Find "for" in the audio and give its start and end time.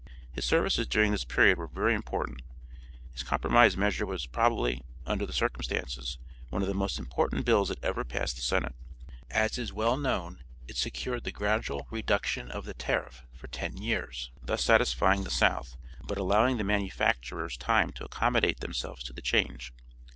13.35-13.45